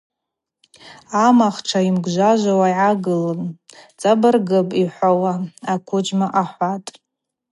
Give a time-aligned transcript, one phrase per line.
[1.25, 3.41] Амахтша йымгвжважвауа йгӏагылын–
[3.99, 5.33] Цӏабыргыпӏ йухӏвауа,
[5.73, 6.91] аквыджьма,– ахӏватӏ.